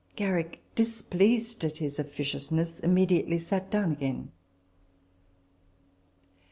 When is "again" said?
3.91-4.31